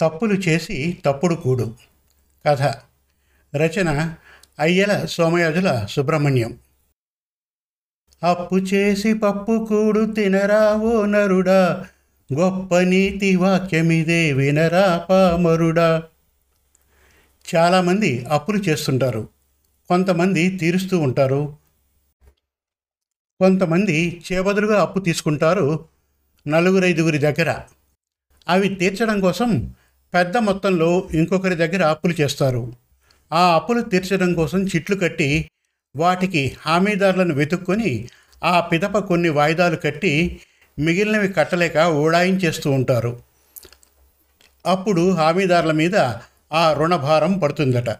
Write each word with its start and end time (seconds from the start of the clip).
తప్పులు 0.00 0.34
చేసి 0.34 0.98
తప్పుడు 1.04 1.34
కూడు. 1.34 1.74
కథ. 2.46 2.62
రచన 3.56 4.14
అయ్యల 4.58 5.04
సోమయాజుల 5.04 5.86
సుబ్రహ్మణ్యం. 5.90 6.58
అప్పు 8.22 8.56
చేసి 8.56 9.14
పప్పు 9.14 9.66
కూడు 9.68 10.12
తినరా 10.12 10.74
ఓ 10.74 11.04
నరుడా? 11.04 11.86
గొప్ప 12.34 12.78
నీతి 12.78 13.36
వాక్యమిదే 13.36 14.32
వినరా 14.32 14.98
పామరుడా? 14.98 16.02
చాలామంది 17.54 18.24
అప్పులు 18.24 18.58
చేస్తుంటారు. 18.58 19.28
కొంతమంది 19.88 20.58
తీరుస్తూ 20.58 21.00
ఉంటారు. 21.00 21.56
కొంతమంది 23.40 24.22
చేబదులుగా 24.32 24.80
అప్పు 24.82 24.98
తీసుకుంటారు 24.98 25.88
నలుగురైదుగురి 26.48 27.18
దగ్గర. 27.18 27.60
అవి 28.48 28.68
తీర్చడం 28.68 29.20
కోసం 29.20 29.74
పెద్ద 30.14 30.36
మొత్తంలో 30.36 31.08
ఇంకొకరి 31.14 31.54
దగ్గర 31.54 31.82
అప్పులు 31.82 32.14
చేస్తారు. 32.20 32.72
ఆ 33.32 33.54
అప్పులు 33.54 33.80
తీర్చడం 33.80 34.34
కోసం 34.34 34.64
చిట్లు 34.66 34.96
కట్టి 34.96 35.50
వాటికి 35.96 36.56
హామీదారులను 36.60 37.34
వెతుక్కొని 37.34 38.08
ఆ 38.44 38.60
పిదప 38.60 38.98
కొన్ని 38.98 39.28
వాయిదాలు 39.28 39.76
కట్టి 39.76 40.40
మిగిలినవి 40.78 41.28
కట్టలేక 41.28 41.76
ఓడాయించేస్తూ 41.76 42.70
ఉంటారు. 42.70 43.22
అప్పుడు 44.66 45.10
హామీదారుల 45.10 45.72
మీద 45.72 45.96
ఆ 46.52 46.72
రుణభారం 46.72 47.38
పడుతుందట. 47.38 47.96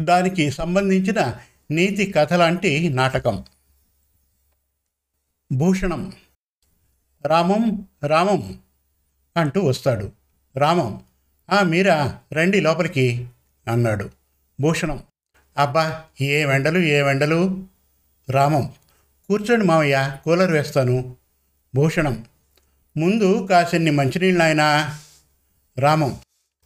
దానికి 0.00 0.50
సంబంధించిన 0.50 1.34
నీతి 1.70 2.12
కథ 2.12 2.32
లాంటి 2.32 2.88
నాటకం. 2.88 3.44
భూషణం. 5.52 6.12
రామం 7.26 7.86
రామం 8.06 8.58
అంటూ 9.36 9.60
వస్తాడు. 9.60 10.12
రామం. 10.58 11.02
ఆ 11.50 11.62
మీరా? 11.62 12.18
రండి 12.32 12.60
లోపలికి 12.60 13.26
అన్నాడు. 13.68 14.10
భూషణం. 14.60 15.02
అబ్బా 15.58 16.02
ఏ 16.20 16.44
వెండలు 16.44 16.78
ఏ 16.78 17.02
వెండలు? 17.02 17.66
రామం. 18.30 18.72
కూర్చోండి 19.28 19.64
మావయ్య 19.64 20.16
కూలర్ 20.24 20.50
వేస్తాను. 20.50 21.16
భూషణం. 21.74 22.24
ముందు 22.96 23.46
కాసిన్ని 23.50 23.90
మంచినీళ్ళు 23.90 24.38
నాయనా. 24.38 24.98
రామం. 25.78 26.18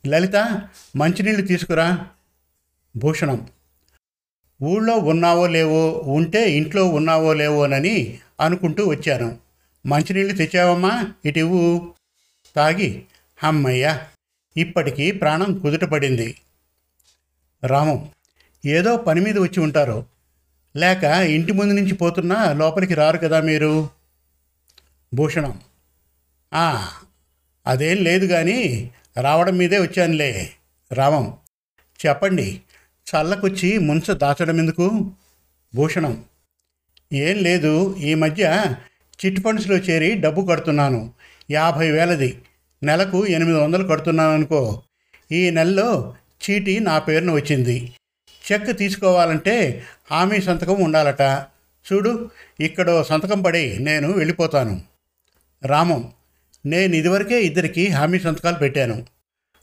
లలిత 0.07 0.69
మంచినీళ్ళు 0.97 1.47
తీసుకురా. 1.47 2.07
భూషణం. 2.97 3.49
ఊళ్ళో 4.63 4.95
ఉన్నావో 4.95 5.47
లేవో 5.47 6.03
ఉంటే 6.07 6.51
ఇంట్లో 6.51 6.89
ఉన్నావో 6.89 7.33
లేవోనని 7.33 8.19
అనుకుంటూ 8.41 8.87
వచ్చాను. 8.87 9.39
మంచినీళ్ళు 9.87 10.35
తెచ్చావమ్మా 10.35 11.13
ఇటు 11.25 11.95
తాగి 12.57 13.05
అమ్మయ్యా 13.43 14.07
ఇప్పటికీ 14.57 15.11
ప్రాణం 15.11 15.59
కుదుటపడింది. 15.59 16.37
రాము 17.67 18.11
ఏదో 18.67 18.97
పని 18.97 19.21
మీద 19.21 19.39
వచ్చి 19.39 19.61
ఉంటారు. 19.61 20.07
లేక 20.77 21.05
ఇంటి 21.05 21.53
ముందు 21.53 21.75
నుంచి 21.75 21.95
పోతున్నా 21.95 22.53
లోపలికి 22.53 22.95
రారు 22.95 23.19
కదా 23.19 23.41
మీరు? 23.41 23.91
భూషణం 25.15 25.61
అదేం 27.67 27.97
లేదు 27.97 28.27
కానీ 28.27 28.91
రావడం 29.21 29.57
మీదే 29.57 29.79
వచ్చానులే. 29.79 30.51
రామం 30.93 31.37
చెప్పండి 32.07 32.61
చల్లకొచ్చి 33.11 33.79
ముంచ 33.79 34.19
దాచడం 34.19 34.59
ఎందుకు? 34.59 35.11
భూషణం 35.75 36.25
ఏం 37.13 37.37
లేదు 37.37 37.97
ఈ 37.97 38.15
మధ్య 38.15 38.65
చిట్ 39.27 39.41
ఫండ్స్లో 39.41 39.77
చేరి 39.77 40.15
డబ్బు 40.15 40.47
కడుతున్నాను. 40.47 41.13
యాభై 41.51 41.91
వేలది. 41.91 42.43
నెలకు 42.83 43.27
ఎనిమిది 43.27 43.59
వందలు 43.59 43.89
కడుతున్నాను 43.89 44.35
అనుకో 44.35 44.83
ఈ 45.33 45.51
నెలలో 45.51 46.15
చీటీ 46.43 46.79
నా 46.79 46.99
పేరున 46.99 47.31
వచ్చింది. 47.31 47.93
చెక్ 48.53 48.79
తీసుకోవాలంటే 48.79 49.83
హామీ 50.11 50.41
సంతకం 50.41 50.83
ఉండాలట. 50.83 51.23
చూడు 51.93 52.31
ఇక్కడ 52.61 53.03
సంతకం 53.03 53.43
పడి 53.43 53.79
నేను 53.79 54.13
వెళ్ళిపోతాను. 54.13 54.81
రామం 55.67 56.13
నేను 56.67 56.95
ఇదివరకే 56.97 57.43
ఇద్దరికి 57.43 57.89
హామీ 57.89 58.19
సంతకాలు 58.19 58.57
పెట్టాను. 58.57 59.07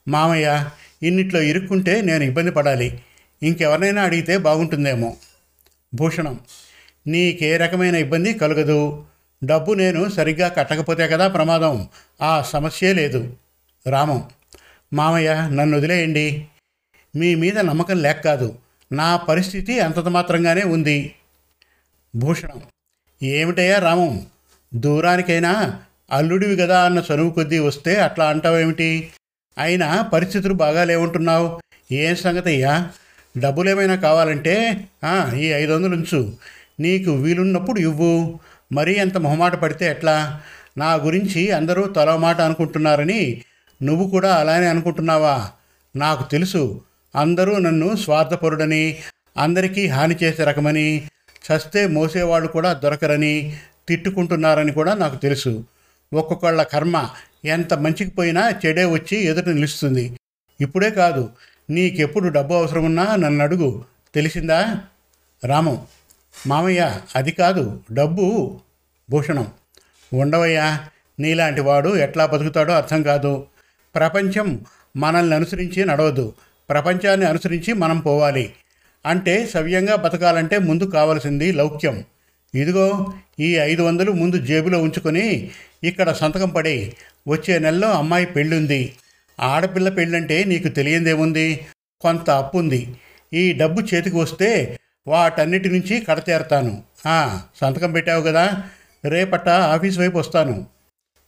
మామయ్య 0.08 0.70
ఇన్నిట్లో 1.02 1.42
ఇరుక్కుంటే 1.42 2.00
నేను 2.00 2.24
ఇబ్బంది 2.24 2.50
పడాలి. 2.50 3.02
ఇంకెవరినైనా 3.42 4.02
అడిగితే 4.02 4.38
బాగుంటుందేమో. 4.38 5.16
భూషణం 5.94 6.40
నీకే 7.06 7.56
రకమైన 7.56 7.94
ఇబ్బంది 7.94 8.34
కలగదు. 8.34 9.04
డబ్బు 9.44 9.72
నేను 9.72 10.08
సరిగ్గా 10.08 10.48
కట్టకపోతే 10.48 11.08
కదా 11.08 11.28
ప్రమాదం? 11.28 11.88
ఆ 12.22 12.42
సమస్యే 12.42 12.92
లేదు. 12.92 13.36
రామం 13.86 14.28
మామయ్య 14.92 15.48
నన్ను 15.52 15.76
వదిలేయండి. 15.76 16.46
మీ 17.16 17.34
మీద 17.34 17.58
నమ్మకం 17.58 18.02
లేక 18.02 18.20
కాదు. 18.20 18.58
నా 18.92 19.16
పరిస్థితి 19.16 19.80
అంతంత 19.80 20.08
మాత్రంగానే 20.08 20.62
ఉంది. 20.62 21.14
భూషణం 22.16 22.62
ఏమిటయ్యా 23.22 23.78
రామం? 23.78 24.26
దూరానికైనా 24.74 25.82
అల్లుడివి 26.10 26.56
కదా 26.56 26.84
అన్న 26.84 27.02
చనువు 27.12 27.30
కొద్దీ 27.30 27.58
వస్తే 27.58 27.94
అట్లా 27.96 28.28
అంటావేమిటి? 28.28 29.10
అయినా 29.58 30.02
పరిస్థితులు 30.02 30.54
బాగా 30.54 30.84
లేవుంటున్నావు. 30.84 31.60
ఏం 31.92 32.16
సంగతి 32.16 32.48
అయ్యా 32.48 32.90
డబ్బులేమైనా 33.38 33.94
కావాలంటే 33.94 34.84
ఈ 35.36 35.46
ఐదు 35.46 35.72
వందలు 35.72 35.96
ఉంచు. 35.96 36.32
నీకు 36.80 37.10
వీలున్నప్పుడు 37.10 37.80
ఇవ్వు. 37.80 38.40
మరీ 38.72 38.96
అంత 38.96 39.16
మొహమాట 39.16 39.54
పడితే 39.54 39.86
ఎట్లా? 39.86 40.40
నా 40.78 40.94
గురించి 40.94 41.50
అందరూ 41.50 41.86
తలో 41.86 42.16
మాట 42.16 42.40
అనుకుంటున్నారని 42.40 43.42
నువ్వు 43.82 44.10
కూడా 44.10 44.34
అలానే 44.34 44.66
అనుకుంటున్నావా? 44.66 45.50
నాకు 45.96 46.30
తెలుసు. 46.30 46.80
అందరూ 47.16 47.58
నన్ను 47.58 47.96
స్వార్థపరుడని 47.96 48.98
అందరికీ 49.36 49.86
హాని 49.86 50.16
చేసే 50.22 50.44
రకమని 50.44 51.08
చస్తే 51.46 51.86
మోసేవాళ్ళు 51.86 52.48
కూడా 52.48 52.72
దొరకరని 52.72 53.56
తిట్టుకుంటున్నారని 53.88 54.72
కూడా 54.72 54.94
నాకు 54.94 55.16
తెలుసు. 55.16 55.64
ఒక్కొక్కళ్ళ 56.12 56.62
కర్మ 56.62 57.08
ఎంత 57.44 57.74
మంచికి 57.74 58.10
పోయినా 58.10 58.52
చెడే 58.66 58.84
వచ్చి 58.84 59.16
ఎదుట 59.16 59.48
నిలుస్తుంది. 59.48 60.16
ఇప్పుడే 60.60 60.90
కాదు 60.90 61.30
నీకెప్పుడు 61.70 62.28
డబ్బు 62.28 62.54
అవసరమున్నా 62.54 63.16
నన్ను 63.16 63.44
అడుగు. 63.44 63.84
తెలిసిందా? 64.14 64.80
రామం. 65.44 65.78
మామయ్య 66.46 67.00
అది 67.16 67.30
కాదు 67.30 67.80
డబ్బు 67.92 68.58
భూషణం. 69.10 69.46
ఉండవయ్యా 70.14 70.80
నీలాంటి 71.20 71.60
వాడు 71.60 71.96
ఎట్లా 71.96 72.26
బతుకుతాడో 72.26 72.72
అర్థం 72.72 73.02
కాదు. 73.02 73.46
ప్రపంచం 73.94 74.60
మనల్ని 74.96 75.36
అనుసరించి 75.36 75.84
నడవదు. 75.84 76.32
ప్రపంచాన్ని 76.70 77.26
అనుసరించి 77.26 77.72
మనం 77.72 78.00
పోవాలి. 78.00 78.52
అంటే 79.06 79.46
సవ్యంగా 79.46 79.96
బతకాలంటే 79.96 80.58
ముందు 80.58 80.84
కావలసింది 80.84 81.52
లౌక్యం. 81.52 82.04
ఇదిగో 82.54 83.12
ఈ 83.40 83.54
ఐదు 83.54 83.82
వందలు 83.82 84.12
ముందు 84.12 84.38
జేబులో 84.38 84.82
ఉంచుకొని 84.82 85.50
ఇక్కడ 85.84 86.12
సంతకం 86.12 86.48
పడి 86.48 86.92
వచ్చే 87.28 87.58
నెలలో 87.58 87.90
అమ్మాయి 87.90 88.26
పెళ్ళుంది. 88.26 88.94
ఆడపిల్ల 89.40 89.88
పెళ్ళంటే 89.88 90.44
నీకు 90.44 90.68
తెలియందేముంది? 90.68 91.66
కొంత 92.00 92.30
అప్పు 92.30 92.58
ఉంది 92.58 92.94
ఈ 93.34 93.52
డబ్బు 93.52 93.80
చేతికి 93.80 94.16
వస్తే 94.16 94.78
వాటన్నిటి 95.08 95.68
నుంచి 95.68 96.00
కడతేరతాను. 96.00 96.82
సంతకం 97.60 97.92
పెట్టావు 97.92 98.22
కదా 98.22 98.64
రేపట 99.04 99.48
ఆఫీస్ 99.48 99.98
వైపు 99.98 100.18
వస్తాను. 100.18 100.66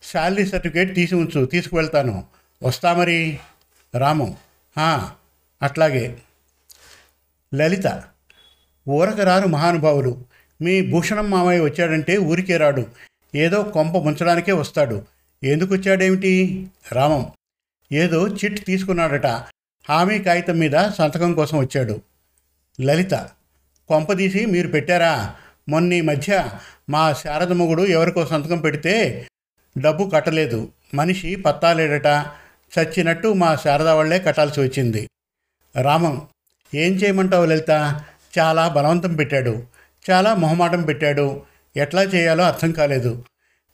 శాలరీ 0.02 0.46
సర్టిఫికేట్ 0.46 0.94
తీసి 0.94 1.14
ఉంచు 1.14 1.44
తీసుకువెళ్తాను. 1.46 2.24
వస్తా 2.62 2.94
మరి 2.94 3.38
రామం. 3.94 4.36
అట్లాగే. 5.62 6.18
లలిత 7.54 8.02
ఊరక 8.88 9.20
రారు 9.20 9.48
మహానుభావులు. 9.48 10.24
మీ 10.62 10.90
భూషణం 10.90 11.30
మామయ్య 11.30 11.60
వచ్చాడంటే 11.60 12.18
ఊరికే 12.18 12.56
రాడు. 12.56 12.86
ఏదో 13.34 13.62
కొంప 13.62 13.96
ముంచడానికే 13.96 14.52
వస్తాడు. 14.52 15.06
ఎందుకు 15.44 15.74
వచ్చాడేమిటి? 15.74 16.66
రామం. 16.92 17.30
ఏదో 17.92 18.28
చిట్ 18.28 18.64
తీసుకున్నాడట. 18.64 19.26
హామీ 19.88 20.18
కాగితం 20.18 20.58
మీద 20.58 20.88
సంతకం 20.88 21.34
కోసం 21.34 21.58
వచ్చాడు. 21.58 22.02
లలిత 22.80 23.28
కొంపదీసి 23.90 24.46
మీరు 24.46 24.68
పెట్టారా? 24.68 25.34
మొన్న 25.68 25.92
ఈ 25.92 26.00
మధ్య 26.00 26.50
మా 26.90 27.12
శారద 27.12 27.52
మొగుడు 27.52 27.82
ఎవరికో 27.82 28.26
సంతకం 28.26 28.58
పెడితే 28.58 29.26
డబ్బు 29.78 30.10
కట్టలేదు. 30.14 30.68
మనిషి 30.94 31.36
పత్తాలేడట. 31.36 32.06
చచ్చినట్టు 32.78 33.28
మా 33.28 33.56
శారద 33.56 33.88
వాళ్ళే 33.88 34.18
కట్టాల్సి 34.18 34.60
వచ్చింది. 34.60 35.08
రామం 35.82 36.26
ఏం 36.74 36.92
చేయమంటావు 36.92 37.46
లలిత? 37.46 38.00
చాలా 38.38 38.68
బలవంతం 38.68 39.14
పెట్టాడు. 39.14 39.62
చాలా 40.10 40.34
మొహమాటం 40.34 40.82
పెట్టాడు. 40.82 41.42
ఎట్లా 41.76 42.02
చేయాలో 42.02 42.44
అర్థం 42.44 42.72
కాలేదు. 42.72 43.24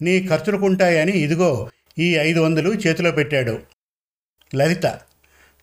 నీ 0.02 0.28
ఖర్చులుకుంటాయని 0.28 1.12
ఇదిగో 1.12 1.70
ఈ 1.98 2.16
ఐదు 2.16 2.40
వందలు 2.40 2.70
చేతిలో 2.72 3.10
పెట్టాడు. 3.10 3.58
లలిత 4.56 4.98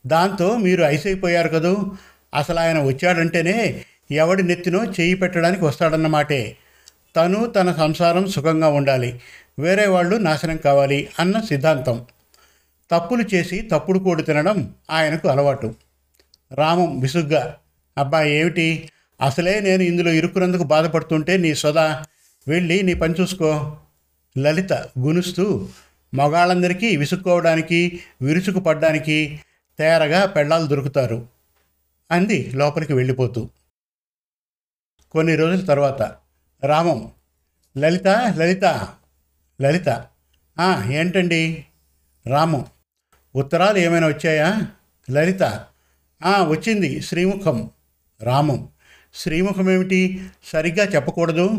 దాంతో 0.07 0.57
మీరు 0.57 0.83
ఐసైపోయారు 0.83 1.49
కదూ? 1.49 1.91
అసలు 2.35 2.59
ఆయన 2.59 2.83
వచ్చాడంటేనే 2.83 3.85
ఎవడి 4.11 4.43
నెత్తినో 4.43 4.85
చేయి 4.85 5.15
పెట్టడానికి 5.15 5.65
వస్తాడన్నమాటే 5.65 6.57
తను 7.15 7.45
తన 7.45 7.71
సంసారం 7.71 8.27
సుఖంగా 8.27 8.67
ఉండాలి. 8.67 9.19
వేరే 9.59 9.87
వాళ్ళు 9.87 10.15
నాశనం 10.15 10.57
కావాలి 10.57 11.09
అన్న 11.19 11.41
సిద్ధాంతం. 11.41 12.05
తప్పులు 12.91 13.35
చేసి 13.35 13.61
తప్పుడు 13.61 13.99
కోడి 13.99 14.23
తినడం 14.23 14.73
ఆయనకు 14.91 15.27
అలవాటు. 15.27 15.75
రామం 16.53 16.99
విసుగ్గా 16.99 17.55
అబ్బా 17.97 18.23
ఏమిటి? 18.23 18.89
అసలే 19.21 19.59
నేను 19.59 19.83
ఇందులో 19.83 20.11
ఇరుక్కున్నందుకు 20.11 20.63
బాధపడుతుంటే 20.63 21.37
నీ 21.37 21.55
సొదా. 21.55 22.05
వెళ్ళి 22.47 22.83
నీ 22.83 22.93
పని 22.93 23.13
చూసుకో. 23.21 23.77
లలిత 24.37 24.73
గునుస్తూ 24.73 25.67
మగాళ్ళందరికీ 26.13 26.97
విసుక్కోవడానికి 26.97 27.99
విరుచుకు 28.21 28.59
పడ్డానికి 28.59 29.39
తేరగా 29.79 30.25
పెళ్ళాలు 30.25 30.67
దొరుకుతారు 30.67 31.27
అంది 32.11 32.51
లోపలికి 32.55 32.93
వెళ్ళిపోతూ. 32.93 33.49
కొన్ని 35.13 35.35
రోజుల 35.35 35.65
తర్వాత. 35.65 36.01
రామం 36.63 37.11
లలిత 37.77 38.07
లలిత 38.07 38.65
లలిత. 39.61 40.05
ఏంటండి? 40.89 41.65
రామం. 42.27 42.65
ఉత్తరాలు 43.35 43.77
ఏమైనా 43.77 44.07
వచ్చాయా? 44.07 44.61
లలిత. 45.11 45.43
వచ్చింది. 46.25 47.01
శ్రీముఖం. 47.01 47.69
రామం. 48.23 48.69
శ్రీముఖం 49.13 49.69
ఏమిటి? 49.69 50.27
సరిగ్గా 50.45 50.85
చెప్పకూడదు. 50.85 51.49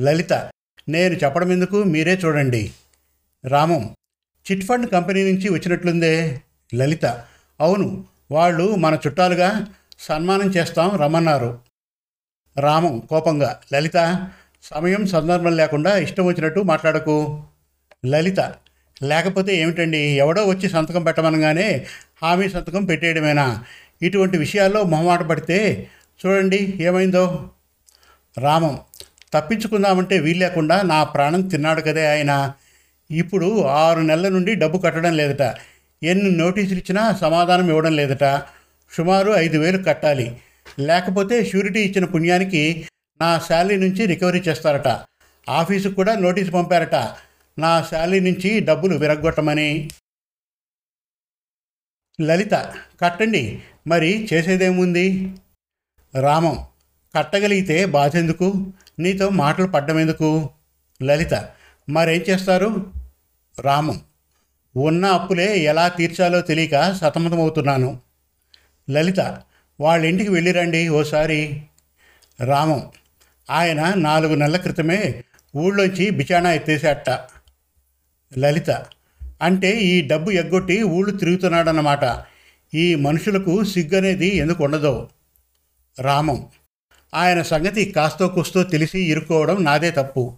లలిత. 0.00 0.32
నేను 0.88 1.14
చెప్పడం 1.14 1.52
ఎందుకు? 1.52 1.82
మీరే 1.82 2.14
చూడండి. 2.14 2.72
రామం. 3.46 3.94
చిట్ 4.52 4.64
ఫండ్ 4.64 4.90
కంపెనీ 4.90 5.32
నుంచి 5.32 5.48
వచ్చినట్లుందే. 5.48 6.42
లలిత. 6.74 7.06
అవును 7.60 8.04
వాళ్ళు 8.30 8.74
మన 8.74 8.98
చుట్టాలుగా 9.06 9.66
సన్మానం 9.98 10.50
చేస్తాం 10.50 10.90
రమ్మన్నారు. 10.90 11.63
రామం 12.58 12.98
కోపంగా. 12.98 13.60
లలిత 13.72 14.28
సమయం 14.62 15.06
సందర్భం 15.06 15.56
లేకుండా 15.56 15.98
ఇష్టం 15.98 16.24
వచ్చినట్టు 16.24 16.60
మాట్లాడకు. 16.60 17.42
లలిత 18.06 18.40
లేకపోతే 19.02 19.56
ఏమిటండి? 19.56 19.98
ఎవడో 19.98 20.44
వచ్చి 20.44 20.68
సంతకం 20.68 21.02
పెట్టమనగానే 21.02 21.86
హామీ 22.22 22.48
సంతకం 22.48 22.84
పెట్టేయడమేనా? 22.84 23.64
ఇటువంటి 24.02 24.38
విషయాల్లో 24.38 24.82
మొహమాట 24.82 25.22
పడితే 25.22 25.88
చూడండి 26.26 26.78
ఏమైందో. 26.80 27.50
రామం 28.38 28.78
తప్పించుకుందామంటే 29.32 30.18
వీల్లేకుండా 30.18 30.82
నా 30.82 31.04
ప్రాణం 31.04 31.42
తిన్నాడు 31.42 31.80
కదే 31.80 32.06
ఆయన. 32.06 32.52
ఇప్పుడు 33.10 33.62
ఆరు 33.62 34.00
నెలల 34.00 34.28
నుండి 34.28 34.54
డబ్బు 34.54 34.78
కట్టడం 34.78 35.16
లేదట. 35.16 35.54
ఎన్ని 36.02 36.30
నోటీసులు 36.30 36.78
ఇచ్చినా 36.78 37.12
సమాధానం 37.12 37.68
ఇవ్వడం 37.68 37.96
లేదట. 37.96 38.42
సుమారు 38.96 39.32
ఐదు 39.32 39.58
వేలు 39.58 39.82
కట్టాలి. 39.82 40.36
లేకపోతే 40.80 41.44
షూరిటీ 41.44 41.80
ఇచ్చిన 41.80 42.04
పుణ్యానికి 42.04 42.88
నా 43.20 43.38
శాలరీ 43.38 43.76
నుంచి 43.76 44.06
రికవరీ 44.06 44.40
చేస్తారట. 44.40 45.06
ఆఫీసుకు 45.50 45.94
కూడా 45.94 46.14
నోటీసు 46.14 46.50
పంపారట. 46.50 46.94
నా 47.58 47.82
శాలరీ 47.82 48.20
నుంచి 48.20 48.60
డబ్బులు 48.60 48.96
విరగ్గొట్టమని. 48.96 49.90
లలిత 52.20 52.54
కట్టండి. 53.00 53.62
మరి 53.86 54.28
చేసేదేముంది? 54.32 55.34
రామం 56.20 56.66
కట్టగలిగితే 57.16 57.84
బాధెందుకు? 57.84 58.72
నీతో 58.98 59.28
మాటలు 59.28 59.66
పడ్డం 59.66 60.00
ఎందుకు 60.00 60.50
లలిత 61.02 61.50
మరేం 61.90 62.20
చేస్తారు? 62.30 62.92
రామం 63.60 64.00
ఉన్న 64.76 65.06
అప్పులే 65.06 65.58
ఎలా 65.58 65.88
తీర్చాలో 65.88 66.40
తెలియక 66.40 66.92
సతమతమవుతున్నాను. 66.92 68.00
లలిత 68.90 69.42
వాళ్ళ 69.80 70.06
ఇంటికి 70.06 70.30
వెళ్ళిరండి 70.30 70.88
ఓసారి. 70.88 71.62
రామం. 72.44 72.90
ఆయన 73.50 73.94
నాలుగు 73.94 74.34
నెలల 74.34 74.56
క్రితమే 74.56 75.24
ఊళ్ళోంచి 75.56 76.10
బిచాణా 76.10 76.52
ఎత్తేసేట 76.52 77.10
లలిత. 78.38 78.70
అంటే 79.42 79.70
ఈ 79.70 80.08
డబ్బు 80.08 80.30
ఎగ్గొట్టి 80.30 80.82
ఊళ్ళు 80.82 81.16
తిరుగుతున్నాడన్నమాట. 81.16 82.24
ఈ 82.74 82.94
మనుషులకు 82.94 83.64
సిగ్గనేది 83.64 84.36
ఎందుకు 84.36 84.64
ఉండదో. 84.64 85.08
రామం. 86.00 86.46
ఆయన 87.14 87.42
సంగతి 87.42 87.84
కాస్తో 87.84 88.28
కూస్తో 88.28 88.62
తెలిసి 88.62 89.00
ఇరుక్కోవడం 89.00 89.64
నాదే 89.64 89.90
తప్పు. 89.90 90.36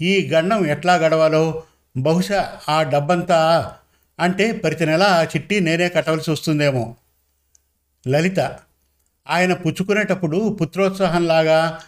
ఈ 0.00 0.30
గండం 0.32 0.66
ఎట్లా 0.66 0.94
గడవాలో. 0.94 1.62
బహుశా 1.96 2.60
ఆ 2.68 2.82
డబ్బంతా 2.82 3.72
అంటే 4.20 4.52
ప్రతి 4.52 4.86
నెల 4.86 5.02
ఆ 5.02 5.22
చిట్టి 5.22 5.60
నేనే 5.60 5.88
కట్టవలసి 5.88 6.30
వస్తుందేమో. 6.30 6.96
లలిత. 8.08 8.40
ఆయన 9.28 9.52
పుచ్చుకునేటప్పుడు 9.52 10.58
పుత్రోత్సాహంలాగా 10.60 11.78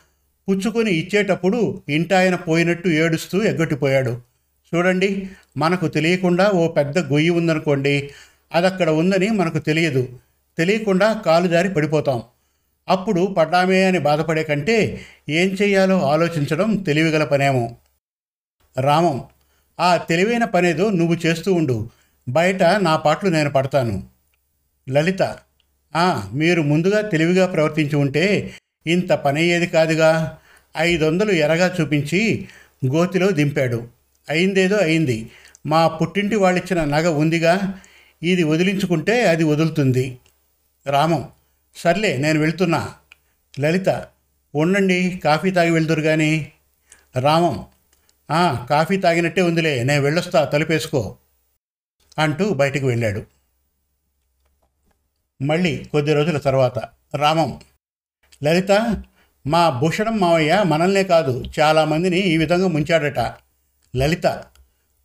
పుచ్చుకొని 0.49 0.91
ఇచ్చేటప్పుడు 0.91 1.83
ఇంటాయన 1.89 2.35
పోయినట్టు 2.35 2.89
ఏడుస్తూ 2.89 3.43
ఎగ్గొట్టిపోయాడు. 3.43 4.21
చూడండి 4.75 5.29
మనకు 5.57 5.89
తెలియకుండా 5.89 6.51
ఓ 6.51 6.69
పెద్ద 6.69 6.99
గొయ్యి 6.99 7.31
ఉందనుకోండి 7.31 8.11
అది 8.55 8.67
అక్కడ 8.67 8.91
ఉందని 8.91 9.31
మనకు 9.31 9.59
తెలియదు. 9.59 10.09
తెలియకుండా 10.59 11.13
కాలు 11.13 11.49
జారి 11.49 11.69
పడిపోతాం. 11.69 12.23
అప్పుడు 12.89 13.35
పడ్డామే 13.39 13.85
అని 13.85 13.99
బాధపడే 13.99 14.43
కంటే 14.43 15.01
ఏం 15.29 15.49
చెయ్యాలో 15.63 16.11
ఆలోచించడం 16.11 16.77
తెలివిగల 16.77 17.25
పనేమో. 17.25 17.77
రామం 18.81 19.25
ఆ 19.81 19.97
తెలివైన 19.97 20.45
పనేదో 20.45 20.91
నువ్వు 20.91 21.17
చేస్తూ 21.27 21.55
ఉండు. 21.55 21.91
బయట 22.29 22.63
నా 22.63 22.97
పాటలు 22.97 23.31
నేను 23.31 23.51
పడతాను. 23.51 24.03
లలిత 24.91 25.37
మీరు 26.33 26.63
ముందుగా 26.63 27.01
తెలివిగా 27.01 27.47
ప్రవర్తించి 27.47 27.97
ఉంటే 27.97 28.55
ఇంత 28.87 29.13
పని 29.13 29.41
అయ్యేది 29.41 29.67
కాదుగా. 29.67 30.39
ఐదు 30.77 31.05
వందలు 31.05 31.33
ఎరగా 31.33 31.77
చూపించి 31.81 32.49
గోతిలో 32.87 33.31
దింపాడు. 33.31 33.89
అయిందేదో 34.29 34.77
అయింది. 34.77 35.31
మా 35.67 35.89
పుట్టింటి 35.89 36.37
వాళ్ళిచ్చిన 36.37 36.85
నగ 36.85 37.09
ఉందిగా. 37.09 37.75
ఇది 38.23 38.43
వదిలించుకుంటే 38.43 39.27
అది 39.27 39.45
వదులుతుంది. 39.45 40.19
రామం 40.87 41.29
సర్లే 41.77 42.17
నేను 42.17 42.41
వెళ్తున్నా. 42.41 42.95
లలిత 43.61 44.07
ఉండండి 44.55 45.21
కాఫీ 45.25 45.51
తాగి 45.51 45.71
వెళ్తురు 45.71 46.01
కానీ 46.01 46.53
రామం 47.21 47.65
కాఫీ 48.71 48.97
తాగినట్టే 48.97 49.43
ఉందిలే 49.43 49.83
నేను 49.85 50.03
వెళ్ళొస్తా 50.03 50.45
తలుపేసుకో 50.45 51.17
అంటూ 52.19 52.51
బయటకు 52.51 52.87
వెళ్ళాడు. 52.87 53.34
మళ్ళీ 55.45 55.85
కొద్ది 55.93 56.15
రోజుల 56.15 56.39
తర్వాత. 56.39 56.79
రామం. 57.17 57.61
లలిత 58.45 59.03
మా 59.47 59.71
భూషణం 59.71 60.19
మావయ్య 60.19 60.63
మనల్నే 60.67 61.05
కాదు 61.05 61.45
చాలామందిని 61.61 62.19
ఈ 62.19 62.37
విధంగా 62.37 62.69
ముంచాడట. 62.69 63.19
లలిత 63.97 64.27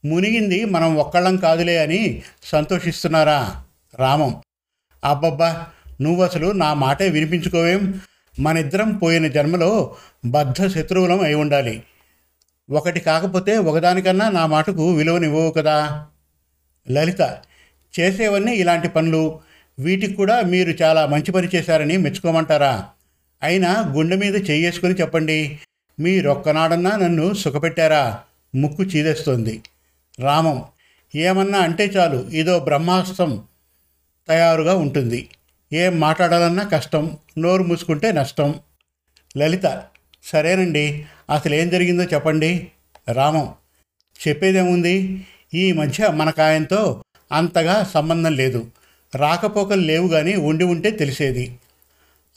మునిగింది 0.05 0.65
మనం 0.65 0.95
ఒక్కళ్ళం 0.97 1.37
కాదులే 1.37 1.77
అని 1.77 2.23
సంతోషిస్తున్నారా? 2.43 3.63
రామం. 3.99 4.41
అబ్బబ్బా 5.03 5.67
నువ్వు 6.01 6.23
అసలు 6.23 6.51
నా 6.51 6.73
మాటే 6.73 7.09
వినిపించుకోవేం? 7.09 8.01
మనిద్దరం 8.39 8.97
పోయిన 8.97 9.27
జన్మలో 9.27 9.95
బద్ధ 10.25 10.67
శత్రువులం 10.67 11.21
అయి 11.21 11.35
ఉండాలి. 11.35 11.83
ఒకటి 12.69 12.99
కాకపోతే 12.99 13.57
ఒకదానికన్నా 13.57 14.29
నా 14.29 14.45
మాటకు 14.45 14.91
విలువనివ్వవు 14.93 15.51
కదా? 15.51 16.07
లలిత 16.91 17.37
చేసేవన్నీ 17.99 18.55
ఇలాంటి 18.55 18.89
పనులు. 18.89 19.39
వీటికి 19.79 20.13
కూడా 20.13 20.41
మీరు 20.41 20.83
చాలా 20.83 21.05
మంచి 21.05 21.31
పని 21.31 21.49
చేశారని 21.55 21.97
మెచ్చుకోమంటారా? 21.97 22.85
అయినా 23.43 23.85
గుండె 23.91 24.15
మీద 24.15 24.49
చెయ్యేసుకొని 24.49 24.93
చెప్పండి. 24.93 25.59
మీరొక్కనాడన్నా 25.99 26.95
నన్ను 26.97 27.33
సుఖపెట్టారా? 27.33 28.19
ముక్కు 28.55 28.83
చీదేస్తోంది. 28.83 29.61
రామం 30.19 30.63
ఏమన్నా 31.15 31.59
అంటే 31.59 31.85
చాలు. 31.85 32.17
ఇదో 32.17 32.59
బ్రహ్మాస్త్రం 32.59 33.43
తయారుగా 34.27 34.75
ఉంటుంది. 34.75 35.29
ఏం 35.73 35.99
మాట్లాడాలన్నా 35.99 36.63
కష్టం. 36.63 37.17
నోరు 37.37 37.63
మూసుకుంటే 37.63 38.11
నష్టం. 38.11 38.55
లలిత 39.37 39.83
సరేనండి. 40.23 41.05
అసలు 41.29 41.55
ఏం 41.55 41.69
జరిగిందో 41.69 42.03
చెప్పండి. 42.03 42.67
రామం 43.11 43.53
చెప్పేదేముంది? 44.27 45.25
ఈ 45.53 45.71
మధ్య 45.71 46.07
మనకాయంతో 46.07 47.03
అంతగా 47.31 47.89
సంబంధం 47.93 48.33
లేదు. 48.35 48.67
రాకపోకలు 49.15 49.81
లేవు 49.81 50.07
కానీ 50.07 50.35
ఉండి 50.35 50.63
ఉంటే 50.63 50.91
తెలిసేది. 50.91 51.55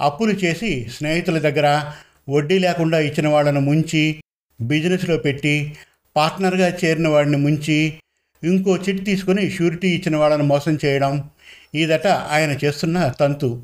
అప్పులు 0.00 0.32
చేసి 0.32 0.90
స్నేహితుల 0.90 1.38
దగ్గర 1.38 1.92
వడ్డీ 2.28 2.58
లేకుండా 2.58 2.98
ఇచ్చిన 2.98 3.28
వాళ్ళను 3.28 3.60
ముంచి 3.60 4.22
బిజినెస్లో 4.60 5.16
పెట్టి 5.16 5.76
పార్ట్నర్గా 6.16 6.78
చేరిన 6.84 7.08
వాడిని 7.08 7.36
ముంచి 7.36 7.98
ఇంకో 8.44 8.76
చిట్ 8.76 9.04
తీసుకుని 9.04 9.50
షూరిటీ 9.50 9.88
ఇచ్చిన 9.88 10.16
వాళ్ళని 10.16 10.42
మోసం 10.42 10.78
చేయడం 10.84 11.30
ఇదట 11.74 12.06
ఆయన 12.06 12.58
చేస్తున్న 12.64 13.08
తంతు. 13.08 13.62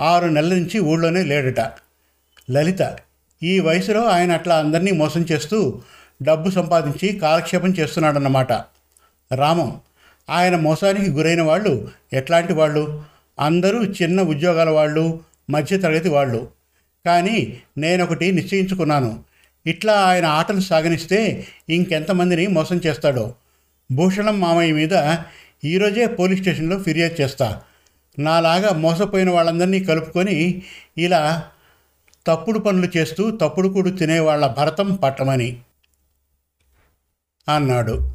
ఆరు 0.00 0.26
నెలల 0.26 0.54
నుంచి 0.54 0.78
ఊళ్ళోనే 0.78 1.22
లేడట. 1.22 1.60
లలిత 2.50 2.98
ఈ 3.42 3.60
వయసులో 3.60 4.04
ఆయన 4.04 4.32
అట్లా 4.32 4.56
అందరినీ 4.56 4.90
మోసం 4.90 5.26
చేస్తూ 5.32 5.82
డబ్బు 6.22 6.50
సంపాదించి 6.50 7.18
కాలక్షేపం 7.18 7.68
చేస్తున్నాడన్నమాట. 7.68 8.52
రామం 9.34 9.80
ఆయన 10.30 10.56
మోసానికి 10.56 11.10
గురైన 11.10 11.42
వాళ్ళు 11.42 11.90
ఎట్లాంటి 12.12 12.52
వాళ్ళు? 12.52 13.04
అందరూ 13.40 13.84
చిన్న 13.84 14.22
ఉద్యోగాల 14.22 14.70
వాళ్ళు 14.70 15.20
మధ్యతరగతి 15.50 16.08
వాళ్ళు. 16.08 16.48
కానీ 17.06 17.60
నేనొకటి 17.78 18.32
నిశ్చయించుకున్నాను. 18.32 19.24
ఇట్లా 19.66 19.92
ఆయన 19.92 20.26
ఆటలు 20.26 20.60
సాగనిస్తే 20.60 21.46
ఇంకెంతమందిని 21.68 22.46
మోసం 22.46 22.80
చేస్తాడో? 22.86 23.34
భూషణం 23.92 24.40
మామయ్య 24.40 24.72
మీద 24.72 25.16
ఈరోజే 25.64 26.06
పోలీస్ 26.06 26.40
స్టేషన్లో 26.40 26.82
ఫిర్యాదు 26.82 27.22
చేస్తా. 27.22 27.62
నాలాగా 28.18 28.70
మోసపోయిన 28.70 29.30
వాళ్ళందరినీ 29.30 29.84
కలుపుకొని 29.84 30.62
ఇలా 30.98 31.48
తప్పుడు 32.26 32.58
పనులు 32.58 32.88
చేస్తూ 32.96 33.30
తప్పుడు 33.30 33.68
కూడు 33.68 33.90
తినేవాళ్ళ 33.90 34.46
భరతం 34.46 34.94
పట్టమని 34.94 35.56
అన్నాడు. 37.48 38.14